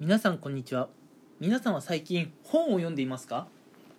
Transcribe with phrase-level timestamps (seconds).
[0.00, 0.88] 皆さんこんにちは。
[1.40, 3.48] 皆さんは最近本を読んでいますか？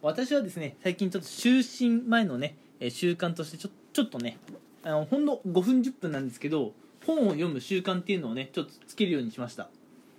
[0.01, 1.61] 私はですね最近ちょっと就
[1.99, 2.55] 寝前のね
[2.89, 4.39] 習慣としてちょちょっとね
[4.83, 6.73] あのほんの5分10分なんですけど
[7.05, 9.69] 本を読む習慣っていうのをねちょっとつけるようにしました。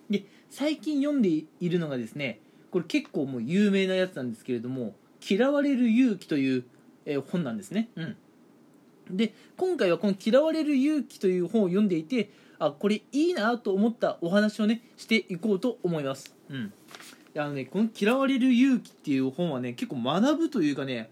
[0.08, 2.38] で最近読んでいるのがですね
[2.70, 4.94] これ結構もう有名なやつなんですけれども
[5.28, 6.64] 「嫌われる勇気」という、
[7.06, 7.88] え本なんですね。
[7.96, 8.16] うん。
[9.10, 16.34] で今回はこの「嫌われる勇気」という本を読んでいてあこれいいなと思ったお話をねしていこうと思います。
[16.48, 16.72] うん。
[17.36, 21.10] あのねこの「嫌われる勇気」っていう本はね結構学ぶというかね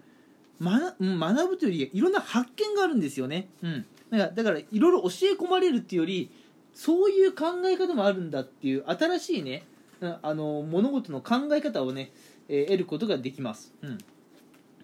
[0.61, 3.49] 学ぶというよりいろんな発見があるんですよね。
[3.61, 3.85] うん。
[4.11, 6.29] だからだからいろいろ教え込まれるっていうより
[6.73, 9.63] そういう考え方もあるんだっていう新しいね
[9.99, 12.11] うんあの物事の考え方をね、
[12.47, 13.73] えー得ることができます。
[13.81, 13.97] うん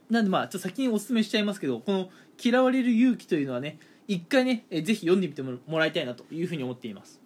[0.09, 2.09] なんでまあちょっと先にお勧めしちゃいますけどこの
[2.41, 7.21] 「嫌われる勇気」というのはね一回ねえーぜひ読んでみてもらいたいなというふうに思っています。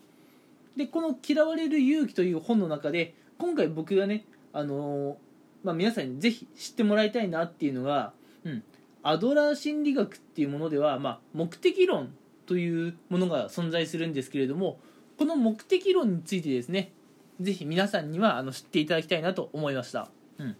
[0.75, 5.31] でこの「嫌われる勇気」という本の中で今回僕がねあのー
[5.63, 8.63] まあ、皆さんにぜひ知ってもらいたいなっていうのが、うん、
[9.03, 12.13] アドラー心理学っていうものでは、まあ、目的論
[12.45, 14.79] というものが存在するんですけれども
[15.17, 16.91] この目的論についてですね
[17.39, 20.55] ぜひ皆さんにはあの知っていただきたいなと思いました、うん、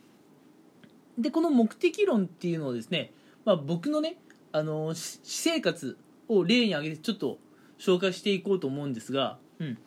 [1.17, 3.13] でこの目的論っていうのをですね、
[3.45, 4.17] まあ、僕のね
[4.51, 7.37] あの私生活を例に挙げてちょっと
[7.79, 9.77] 紹介していこうと思うんですが、うん、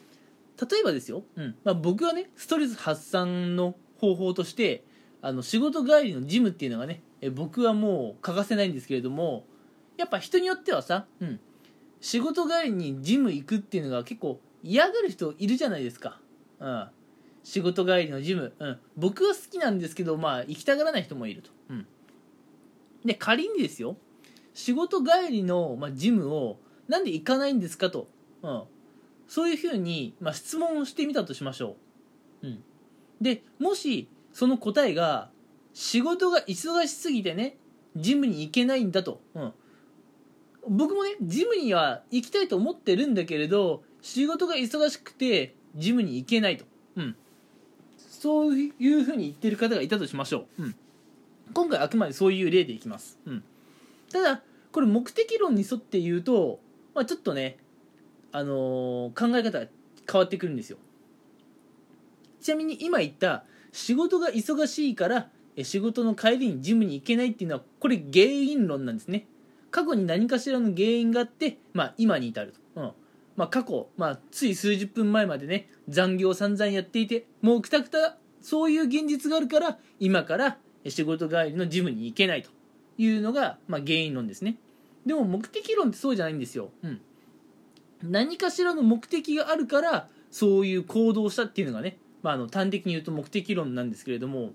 [0.60, 1.56] 例えばですよ、うん。
[1.64, 4.84] まあ、僕はねストレス発散の方法として
[5.22, 9.46] あの仕事帰りのジムっていうのがねえ僕はもう欠かせないんですけれども
[9.96, 11.40] やっぱ人によってはさ、うん、
[12.00, 16.20] 仕事帰りにジム行くっていうのが結構嫌がる人いるじゃないですか、
[16.60, 16.88] うん、
[17.44, 21.86] 仕事帰りのジム、うん、僕は好きなんですけどまあ行きたがらない人もいると、うん、
[23.04, 23.96] で仮にですよ。
[24.54, 28.08] 仕事帰りの、まあ、ジムをなんで行かないんですかと、
[28.42, 28.62] うん、
[29.26, 31.76] そういうふうに、まあ、質問をしてみたとしましょ
[32.42, 32.64] う、うん、
[33.20, 35.28] でもしその答えが
[35.72, 37.56] 仕事が忙しすぎてね
[37.96, 39.52] ジムに行けないんだと、うん、
[40.68, 46.64] 僕もねジムには行きたいと思ってるんだけれど仕事が忙しくてジムに行けないと、
[48.24, 50.74] そういうふうに言ってる方がいたとしましょう、うん、
[51.52, 53.44] 今回あくまでそういう例でいきます、うん、
[54.10, 54.40] ただ
[54.72, 56.58] これ目的論に沿って言うと、
[56.94, 57.58] まあ、ちょっとね、
[58.32, 59.66] あのー考え方が
[60.10, 60.78] 変わってくるんですよ。
[62.40, 69.26] ちなみに今言った仕事が忙しいからえ仕事の帰りにジムに行けないっていうのはこれ原因論なんですね。
[69.70, 72.60] 過去に何かしらの原因があって、まあ、今に至ると、
[73.36, 82.50] まあ、過去、まあ、つい数十分前までね残業散々やっていてもうくたくたそういう現実があるから今から仕事帰りのジムに行けないと。
[82.98, 84.56] いうのが、まあ、原因論ですね。
[85.04, 87.00] でも目的論ってそうじゃないんですよ、うん、
[88.02, 94.52] 何かしらの目的があるからそういう行動をしたっていうのがね、まあ、あの端的に言うと目的論なんですけれども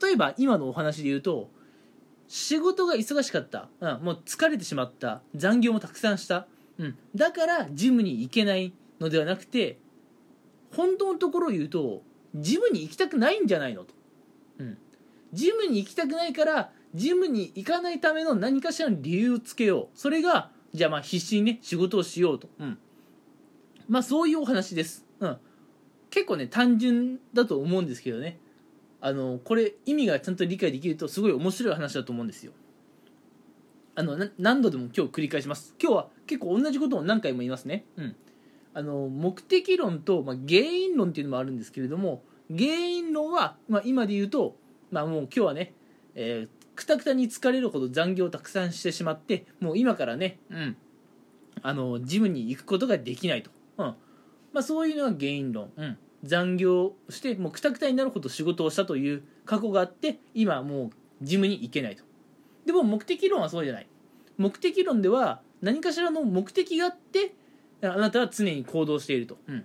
[0.00, 1.50] 例えば今のお話で言うと
[2.28, 5.22] 仕事が忙しかった、うん、もう疲れてしまった。
[5.34, 6.46] 残業もたくさんした、
[6.78, 9.78] うん、だからジムに行けないのではなくて
[10.74, 12.02] 本当のところを言うと
[12.34, 13.94] ジムに行きたくないんじゃないのと、
[14.58, 14.78] うん、
[15.32, 19.98] ジムに行きたくないからジムに行かないための何かしらの理由をつけよう。
[19.98, 22.78] それがじゃあまあ必死にね仕事をしようと、うん、
[23.88, 25.36] まあそういうお話です、うん、
[26.10, 28.38] 結構ね単純だと思うんですけどね。
[29.00, 32.52] あのこれ意味がちゃんと理解できるとすごい面白い話だと思うんですよ
[33.96, 35.74] あの何度でも今日繰り返します。
[35.80, 37.84] 今日は結構同じことを何回も言いますね。
[37.96, 38.16] うん。
[38.74, 44.56] あの目的論と、まあ、原因論っていうのもあるんですけれども原因論は、まあ、今で言うと、
[44.90, 45.74] まあ、もう今日はね、
[46.14, 50.76] えーくたくたに疲れるほど残業をたくさんしてしまってもう今からね、うん、
[51.62, 53.86] あのジムに行くことができないと、うん。
[54.52, 60.90] まあ、そういうのが原因論、うん、残業してもうくたくたになるほど仕事をしたという過去があって今もう
[61.22, 62.02] ジムに行けないと。
[62.66, 63.86] でも目的論はそうじゃない。
[64.36, 67.34] 目的論では何かしらの目的があって
[67.82, 69.64] あなたは常に行動していると、うん、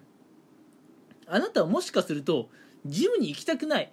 [1.28, 2.50] あなたはもしかすると
[2.86, 3.92] ジムに行きたくない。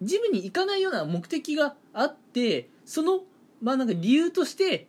[0.00, 3.22] ジムに行かないような目的があってその
[3.60, 4.86] まあなんか理由として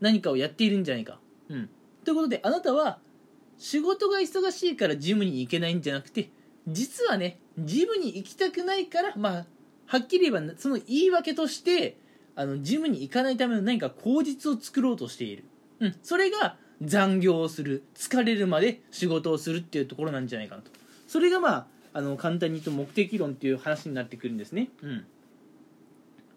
[0.00, 1.20] 何かをやっているんじゃないか。
[1.48, 1.70] うん、
[2.04, 2.98] ということであなたは
[3.58, 6.30] 仕事が忙しいからジムに行けないんじゃなくて
[6.66, 9.46] 実はねジムに行きたくないからまあ
[9.86, 11.96] はっきり言えばその言い訳として
[12.36, 15.44] あのジムに行かないための何か口実を作ろうとしている、
[15.80, 17.84] うん、それが残業をする。
[17.94, 20.70] 疲れるまで仕事をするっていうところなんじゃないかなと。
[21.06, 24.68] それがまああの簡単に言うと目的論っていう話になってくるんですね。
[24.82, 25.04] うん。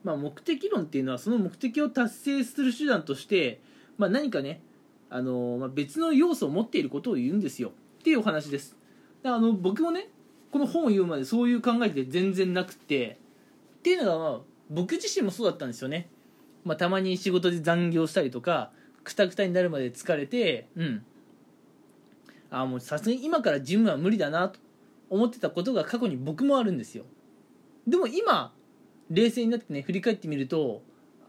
[0.04, 3.62] まあ、目的論っていうのはその目的を達成する手段として、
[3.98, 4.62] まあ、何かね
[5.10, 7.72] あの、まあ、別の要素を持っていることを言うんですよ。
[8.00, 8.76] っていうお話です。
[9.22, 10.10] であの僕もね
[10.52, 13.18] この本を読むまでそういう考えって全然なくて。
[13.80, 16.10] っていうのが、まあ、僕自身もそうだったんですよね、
[16.64, 18.72] まあ、たまに仕事で残業したりとか
[19.04, 21.06] くたくたになるまで疲れてうん。
[22.50, 24.60] あもうさすがに今からジムは無理だなと
[25.10, 27.04] 思ってたことが過去に僕もあるんですよ。
[27.88, 28.54] でも今
[29.10, 30.84] 冷静になってね振り返ってみると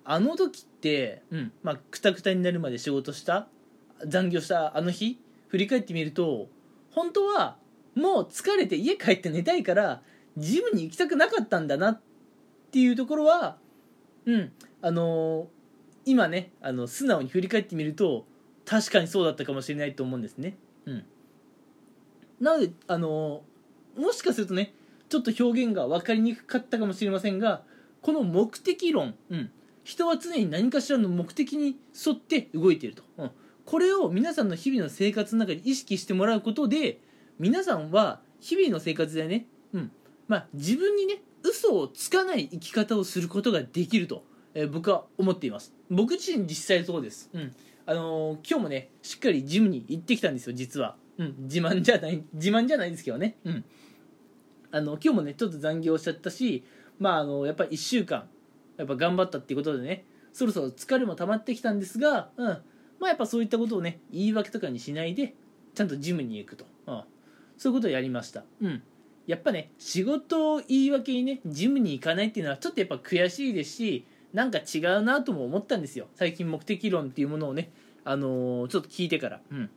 [0.05, 1.53] あの時ってうん。
[1.63, 3.49] まあくたくたになるまで仕事した
[4.07, 6.49] 残業したあの日振り返ってみると
[6.91, 7.57] 本当は
[7.95, 10.03] もう疲れて家帰って寝たいから
[10.37, 12.01] ジムに行きたくなかったんだなっ
[12.75, 13.57] ていうところは
[14.27, 14.53] うん。
[14.83, 15.47] あのー
[16.07, 18.27] 今ねあの素直に振り返ってみると
[18.67, 20.59] 確かにそうだったかもしれないと思うんですね。
[20.85, 21.05] うん。
[22.41, 24.75] なのであのーもしかするとね
[25.09, 27.63] ちょっと表現が分かりにくかったかもしれませんが
[28.03, 29.51] この目的論、うん、
[29.85, 33.31] 人は常に何かしらの目的に沿って動いていると、うん、
[33.65, 36.99] これを皆さんの日々の生活の中で意識してもらうことで
[37.39, 39.93] 皆さんは日々の生活でね、うん。
[40.27, 44.25] まあ、自分にね嘘をつかない生き方をすることができると、
[44.55, 45.75] えー僕は思っています。
[45.91, 47.55] 僕自身実際そうです、うん。
[47.87, 53.65] あのー今日もねしっかりジムに行ってきたんですよ実は、うん、自慢じゃない自慢じゃないですけどね、うん、
[54.71, 56.65] あの今日もねちょっと残業しちゃったし
[56.99, 58.25] まああのやっぱり1週間
[58.79, 62.63] やっぱ頑張ったっていうことでねそろそろ疲れも溜まってきたんですが、うん、ま
[63.03, 65.35] あやっぱそういったことをね言い訳とかにしないで
[65.75, 67.03] ちゃんとジムに行くと、うん、
[67.59, 68.45] そういうことをやりました。
[68.63, 68.83] うん
[69.27, 76.09] やっぱね仕事を言い訳にねジムに行かないっていうのはちょっとやっぱ悔しいですしなんか違うなとも思ったんですよ。
[76.17, 77.71] 最近目的論っていうものをね
[78.05, 79.41] あのーちょっと聞いてから。
[79.51, 79.71] うん。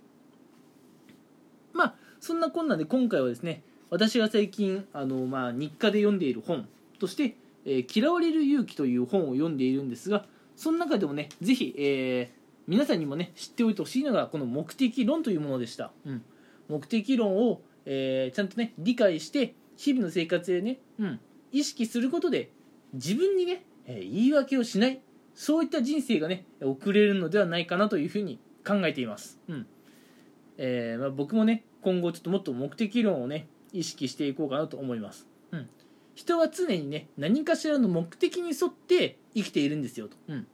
[1.73, 6.67] まあそんなこんなで今回はですね私が最近あの、まあ、日課で読んでいる本
[6.99, 7.35] として
[7.65, 16.21] 「えー嫌われる勇気」という本を読んでいるんですがその中でもねぜひ、えー皆さんにもね知っておいてほしいのがこの目的論というものでした、うん、
[16.67, 21.19] 目的論を、えーちゃんとね理解して日々の生活でね、うん、
[21.51, 22.51] 意識することで
[22.93, 24.99] 自分にね、えー言い訳をしない
[25.33, 29.67] そういった人生がね送れるのではないかなというふうに考えています、うん。
[30.57, 35.69] えーまあ、僕もね今後ちょっともっと目的論をね意識していこうかなと思います、うん、
[36.15, 40.47] 人は常にね何かしらの目的に沿って生きているんですよと、うん、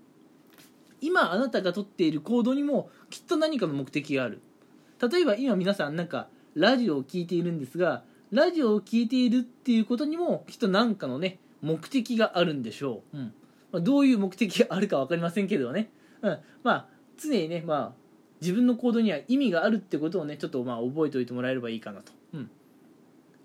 [0.99, 4.41] 今あなたが取っている行動にもきっと何かの目的がある。
[5.01, 13.33] 例えば今皆さんなんかラジオを聞いているんですがラジオを聞いているっていうことにもきっと何かのね目的があるんでしょう、うん。
[13.71, 15.91] まあ、どういう目的があるか分かりませんけれどね、
[16.21, 17.91] うん、まあ常にねまあ
[18.41, 22.49] 自分の行動には意味があるってことをねちょっとまあ覚えておいてもらえればいいかなと、うん、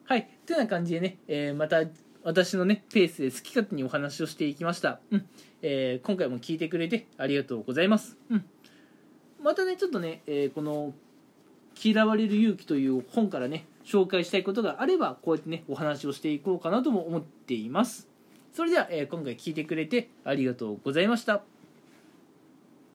[0.05, 0.29] はい。
[0.47, 1.83] というような感じでね、えーまた
[2.25, 5.27] 私のねペースで好き勝手にお話をしていきました、うん。
[5.63, 8.45] えー今回も聞いてくれてありがとうございます、うん、
[9.43, 10.93] またねちょっとね、えーこの
[11.83, 18.09] 「嫌われる勇気」という本からね紹介したいことがあればこうやってねお話をしていこうかなとも思っています。
[18.53, 21.58] それでは、えー今回聞いてくれてありがとうございました。